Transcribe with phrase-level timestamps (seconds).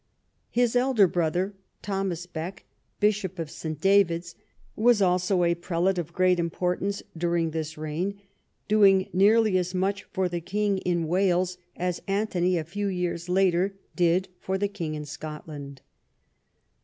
[0.49, 1.53] His elder brother,
[1.83, 2.65] Thomas Bek,
[2.99, 3.79] Bishop of St.
[3.79, 4.33] David's,
[4.75, 8.19] was also a prelate of great importance during this reign,
[8.67, 13.75] doing nearly as much for the king in Wales as Anthony a few years later
[13.95, 15.83] did for the king in Scotland.